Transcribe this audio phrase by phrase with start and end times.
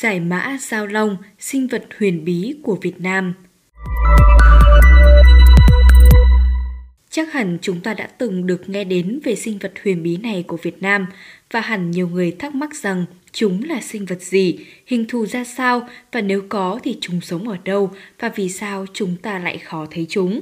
[0.00, 3.34] Giải mã Giao Long, sinh vật huyền bí của Việt Nam.
[7.10, 10.44] Chắc hẳn chúng ta đã từng được nghe đến về sinh vật huyền bí này
[10.46, 11.06] của Việt Nam
[11.50, 15.44] và hẳn nhiều người thắc mắc rằng chúng là sinh vật gì, hình thù ra
[15.44, 19.58] sao và nếu có thì chúng sống ở đâu và vì sao chúng ta lại
[19.58, 20.40] khó thấy chúng.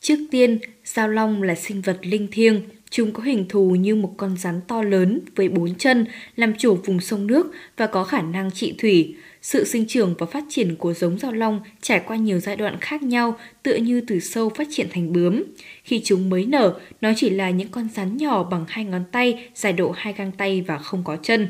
[0.00, 4.14] Trước tiên, giao long là sinh vật linh thiêng, Chúng có hình thù như một
[4.16, 8.22] con rắn to lớn với bốn chân, làm chủ vùng sông nước và có khả
[8.22, 9.14] năng trị thủy.
[9.42, 12.76] Sự sinh trưởng và phát triển của giống giao long trải qua nhiều giai đoạn
[12.80, 15.42] khác nhau, tựa như từ sâu phát triển thành bướm.
[15.84, 19.48] Khi chúng mới nở, nó chỉ là những con rắn nhỏ bằng hai ngón tay,
[19.54, 21.48] dài độ hai găng tay và không có chân.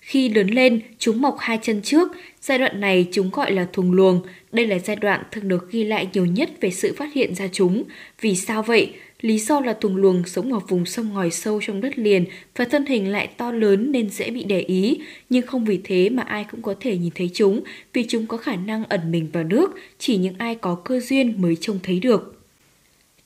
[0.00, 2.08] Khi lớn lên, chúng mọc hai chân trước.
[2.40, 4.22] Giai đoạn này chúng gọi là thùng luồng.
[4.52, 7.48] Đây là giai đoạn thường được ghi lại nhiều nhất về sự phát hiện ra
[7.52, 7.84] chúng.
[8.20, 8.92] Vì sao vậy?
[9.22, 12.24] Lý do là thùng luồng sống ở vùng sông ngòi sâu trong đất liền
[12.56, 16.08] và thân hình lại to lớn nên dễ bị để ý, nhưng không vì thế
[16.10, 17.60] mà ai cũng có thể nhìn thấy chúng
[17.92, 21.42] vì chúng có khả năng ẩn mình vào nước, chỉ những ai có cơ duyên
[21.42, 22.38] mới trông thấy được.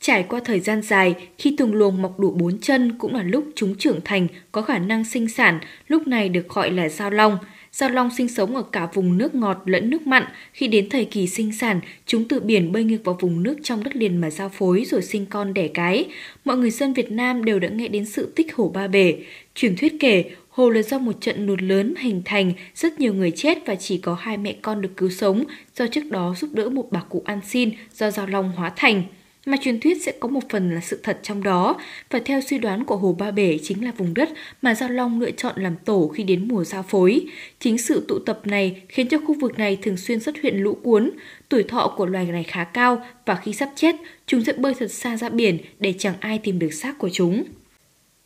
[0.01, 3.45] Trải qua thời gian dài, khi thùng luồng mọc đủ bốn chân cũng là lúc
[3.55, 7.39] chúng trưởng thành, có khả năng sinh sản, lúc này được gọi là giao long–
[7.77, 10.23] Giao long sinh sống ở cả vùng nước ngọt lẫn nước mặn.
[10.53, 13.85] Khi đến thời kỳ sinh sản, chúng từ biển bơi ngược vào vùng nước trong
[13.85, 16.05] đất liền mà giao phối rồi sinh con đẻ cái.
[16.45, 19.15] Mọi người dân Việt Nam đều đã nghe đến sự tích hồ Ba Bể.
[19.55, 23.31] Truyền thuyết kể, hồ là do một trận lụt lớn hình thành, rất nhiều người
[23.31, 25.45] chết và chỉ có hai mẹ con được cứu sống
[25.77, 29.03] do trước đó giúp đỡ một bà cụ ăn xin do giao long hóa thành
[29.47, 31.81] mà truyền thuyết sẽ có một phần là sự thật trong đó
[32.11, 34.29] và theo suy đoán của Hồ Ba Bể chính là vùng đất
[34.63, 37.27] mà Giao Long lựa chọn làm tổ khi đến mùa giao phối.
[37.61, 40.75] Chính sự tụ tập này khiến cho khu vực này thường xuyên xuất hiện lũ
[40.83, 41.11] cuốn,
[41.49, 44.93] tuổi thọ của loài này khá cao và khi sắp chết, chúng sẽ bơi thật
[44.93, 47.45] xa ra biển để chẳng ai tìm được xác của chúng.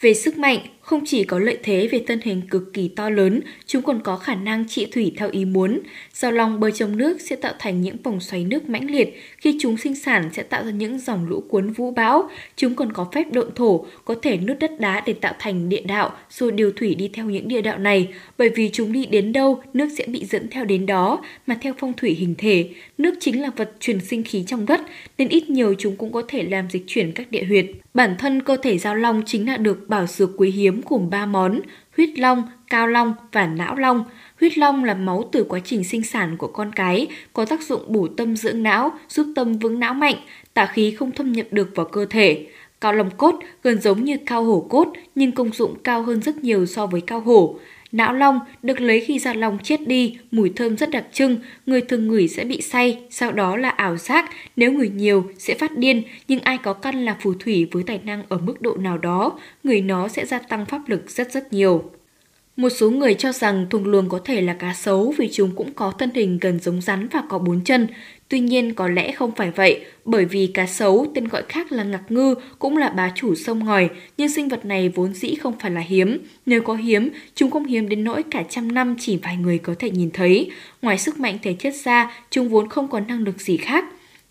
[0.00, 0.58] Về sức mạnh,
[0.90, 4.16] không chỉ có lợi thế về thân hình cực kỳ to lớn, chúng còn có
[4.16, 5.80] khả năng trị thủy theo ý muốn.
[6.12, 9.58] Giao long bơi trong nước sẽ tạo thành những vòng xoáy nước mãnh liệt, khi
[9.60, 12.30] chúng sinh sản sẽ tạo ra những dòng lũ cuốn vũ bão.
[12.56, 15.80] Chúng còn có phép độn thổ, có thể nuốt đất đá để tạo thành địa
[15.80, 18.08] đạo, rồi điều thủy đi theo những địa đạo này.
[18.38, 21.74] Bởi vì chúng đi đến đâu, nước sẽ bị dẫn theo đến đó, mà theo
[21.78, 24.80] phong thủy hình thể, nước chính là vật truyền sinh khí trong đất,
[25.18, 27.66] nên ít nhiều chúng cũng có thể làm dịch chuyển các địa huyệt.
[27.94, 31.26] Bản thân cơ thể giao long chính là được bảo dược quý hiếm gồm 3
[31.26, 31.60] món,
[31.96, 34.04] huyết long, cao long và não long.
[34.40, 37.82] Huyết long là máu từ quá trình sinh sản của con cái, có tác dụng
[37.88, 40.16] bổ tâm dưỡng não, giúp tâm vững não mạnh,
[40.54, 42.46] tà khí không thâm nhập được vào cơ thể.
[42.80, 46.44] Cao long cốt gần giống như cao hổ cốt nhưng công dụng cao hơn rất
[46.44, 47.58] nhiều so với cao hổ.
[47.92, 51.80] Não long được lấy khi da long chết đi, mùi thơm rất đặc trưng, người
[51.80, 55.76] thường ngửi sẽ bị say, sau đó là ảo giác, nếu ngửi nhiều sẽ phát
[55.76, 58.98] điên, nhưng ai có căn là phù thủy với tài năng ở mức độ nào
[58.98, 61.90] đó, người nó sẽ gia tăng pháp lực rất rất nhiều.
[62.60, 65.72] Một số người cho rằng thùng luồng có thể là cá sấu vì chúng cũng
[65.72, 67.86] có thân hình gần giống rắn và có bốn chân.
[68.28, 71.84] Tuy nhiên có lẽ không phải vậy, bởi vì cá sấu, tên gọi khác là
[71.84, 75.58] ngạc ngư, cũng là bá chủ sông ngòi, nhưng sinh vật này vốn dĩ không
[75.60, 76.18] phải là hiếm.
[76.46, 79.74] Nếu có hiếm, chúng không hiếm đến nỗi cả trăm năm chỉ vài người có
[79.78, 80.50] thể nhìn thấy.
[80.82, 83.84] Ngoài sức mạnh thể chất ra, chúng vốn không có năng lực gì khác.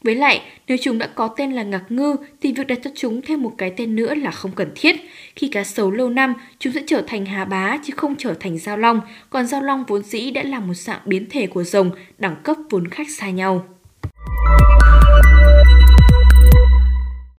[0.03, 3.21] Với lại, nếu chúng đã có tên là ngạc ngư thì việc đặt cho chúng
[3.21, 4.95] thêm một cái tên nữa là không cần thiết.
[5.35, 8.57] Khi cá sấu lâu năm, chúng sẽ trở thành hà bá chứ không trở thành
[8.57, 11.91] giao long, còn giao long vốn dĩ đã là một dạng biến thể của rồng,
[12.17, 13.78] đẳng cấp vốn khác xa nhau.